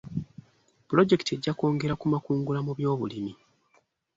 [0.87, 3.33] Pulojekiti ejja kwongera ku makungula mu byobulimi.